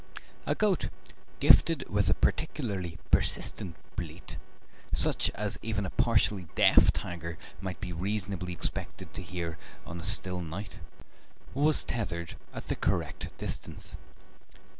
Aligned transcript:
A 0.47 0.55
goat, 0.55 0.89
gifted 1.39 1.87
with 1.87 2.09
a 2.09 2.15
particularly 2.15 2.97
persistent 3.11 3.75
bleat, 3.95 4.37
such 4.91 5.29
as 5.35 5.59
even 5.61 5.85
a 5.85 5.91
partially 5.91 6.47
deaf 6.55 6.91
tiger 6.91 7.37
might 7.61 7.79
be 7.79 7.93
reasonably 7.93 8.51
expected 8.51 9.13
to 9.13 9.21
hear 9.21 9.59
on 9.85 9.99
a 9.99 10.03
still 10.03 10.41
night, 10.41 10.79
was 11.53 11.83
tethered 11.83 12.35
at 12.51 12.67
the 12.67 12.75
correct 12.75 13.29
distance. 13.37 13.95